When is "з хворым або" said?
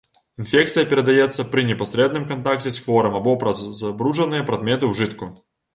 2.79-3.39